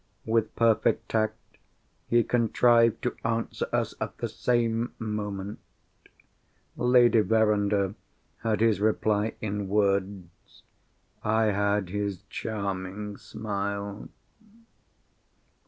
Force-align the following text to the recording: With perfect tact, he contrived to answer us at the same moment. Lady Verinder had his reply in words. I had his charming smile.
With 0.25 0.55
perfect 0.55 1.09
tact, 1.09 1.37
he 2.07 2.23
contrived 2.23 3.03
to 3.03 3.15
answer 3.23 3.67
us 3.71 3.93
at 4.01 4.17
the 4.17 4.27
same 4.27 4.95
moment. 4.97 5.59
Lady 6.75 7.19
Verinder 7.19 7.93
had 8.39 8.61
his 8.61 8.79
reply 8.81 9.35
in 9.41 9.67
words. 9.67 10.63
I 11.23 11.51
had 11.51 11.89
his 11.89 12.23
charming 12.31 13.17
smile. 13.17 14.09